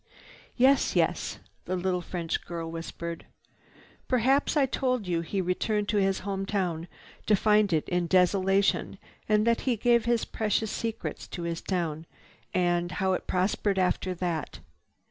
"Yes—yes," 0.57 1.37
the 1.65 1.75
little 1.75 2.01
French 2.01 2.43
girl 2.43 2.71
whispered. 2.71 3.27
"Perhaps 4.07 4.57
I 4.57 4.65
told 4.65 5.05
you 5.05 5.21
he 5.21 5.41
returned 5.41 5.89
to 5.89 5.97
his 5.97 6.21
home 6.21 6.47
town 6.47 6.87
to 7.27 7.35
find 7.35 7.71
it 7.71 7.87
in 7.87 8.07
desolation 8.07 8.97
and 9.29 9.45
that 9.45 9.61
he 9.69 9.75
gave 9.75 10.05
his 10.05 10.25
precious 10.25 10.71
secrets 10.71 11.27
to 11.27 11.43
his 11.43 11.61
town, 11.61 12.07
and 12.51 12.93
how 12.93 13.13
it 13.13 13.27
prospered 13.27 13.77
after 13.77 14.15
that." 14.15 14.57